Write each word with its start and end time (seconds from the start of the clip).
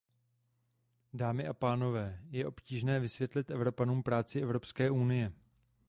Dámy 1.13 1.47
a 1.47 1.53
pánové, 1.53 2.19
je 2.29 2.45
obtížné 2.47 2.99
vysvětlit 2.99 3.51
Evropanům 3.51 4.03
práci 4.03 4.41
Evropské 4.41 4.91
unie. 4.91 5.33